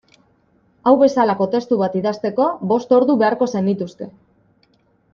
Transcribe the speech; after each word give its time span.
Hau 0.85 0.93
bezalako 1.01 1.47
testu 1.57 1.79
bat 1.83 1.99
idazteko 2.01 2.49
bost 2.73 2.99
ordu 3.01 3.21
beharko 3.23 3.53
zenituzke. 3.57 4.13